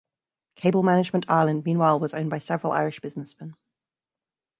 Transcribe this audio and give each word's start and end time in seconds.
Cable 0.55 0.81
Management 0.81 1.27
Ireland 1.29 1.63
meanwhile 1.63 1.99
was 1.99 2.15
owned 2.15 2.31
by 2.31 2.39
several 2.39 2.73
Irish 2.73 2.99
businessmen. 3.01 3.55